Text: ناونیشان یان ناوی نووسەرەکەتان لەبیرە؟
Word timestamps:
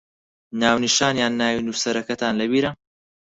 ناونیشان 0.59 1.15
یان 1.21 1.33
ناوی 1.39 1.61
نووسەرەکەتان 1.67 2.33
لەبیرە؟ 2.41 2.71